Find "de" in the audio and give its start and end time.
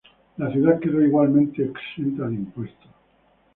2.27-2.33